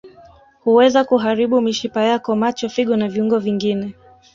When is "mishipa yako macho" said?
1.61-2.69